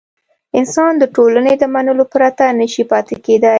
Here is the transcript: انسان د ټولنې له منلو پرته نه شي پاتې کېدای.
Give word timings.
انسان 0.59 0.91
د 0.97 1.03
ټولنې 1.15 1.53
له 1.61 1.67
منلو 1.75 2.03
پرته 2.13 2.43
نه 2.59 2.67
شي 2.73 2.83
پاتې 2.91 3.15
کېدای. 3.25 3.49